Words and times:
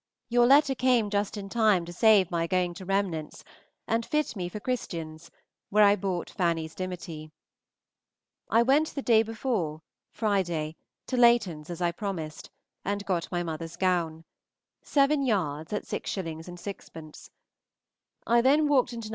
Your 0.29 0.47
letter 0.47 0.73
came 0.73 1.11
just 1.11 1.37
in 1.37 1.47
time 1.47 1.85
to 1.85 1.93
save 1.93 2.31
my 2.31 2.47
going 2.47 2.73
to 2.73 2.85
Remnant's, 2.85 3.43
and 3.87 4.03
fit 4.03 4.35
me 4.35 4.49
for 4.49 4.59
Christian's, 4.59 5.29
where 5.69 5.83
I 5.83 5.95
bought 5.95 6.27
Fanny's 6.31 6.73
dimity. 6.73 7.29
I 8.49 8.63
went 8.63 8.95
the 8.95 9.03
day 9.03 9.21
before 9.21 9.83
(Friday) 10.09 10.75
to 11.05 11.17
Layton's 11.17 11.69
as 11.69 11.83
I 11.83 11.91
proposed, 11.91 12.49
and 12.83 13.05
got 13.05 13.31
my 13.31 13.43
mother's 13.43 13.75
gown, 13.77 14.23
seven 14.81 15.21
yards 15.23 15.71
at 15.71 15.83
6_s._ 15.83 16.23
6_d._ 16.23 17.29
I 18.25 18.41
then 18.41 18.67
walked 18.67 18.93
into 18.93 19.09
No. 19.09 19.09